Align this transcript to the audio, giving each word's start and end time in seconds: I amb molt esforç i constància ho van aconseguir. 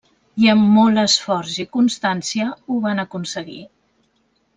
I 0.43 0.47
amb 0.51 0.63
molt 0.77 1.01
esforç 1.01 1.57
i 1.63 1.65
constància 1.77 2.47
ho 2.71 2.79
van 2.87 3.03
aconseguir. 3.05 3.61